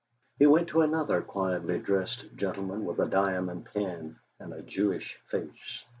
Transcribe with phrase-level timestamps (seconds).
[0.39, 5.83] He went to another quietly dressed gentleman with a diamond pin and a Jewish face.